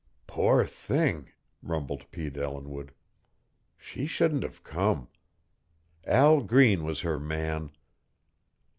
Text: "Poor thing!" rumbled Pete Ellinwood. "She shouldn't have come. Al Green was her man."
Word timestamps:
"Poor 0.25 0.65
thing!" 0.65 1.29
rumbled 1.61 2.09
Pete 2.09 2.35
Ellinwood. 2.35 2.91
"She 3.77 4.07
shouldn't 4.07 4.41
have 4.41 4.63
come. 4.63 5.09
Al 6.07 6.41
Green 6.41 6.83
was 6.83 7.01
her 7.01 7.19
man." 7.19 7.69